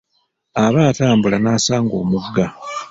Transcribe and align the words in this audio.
Aba 0.63 0.81
atambula 0.89 1.37
n'asanga 1.39 1.93
omugga. 2.01 2.45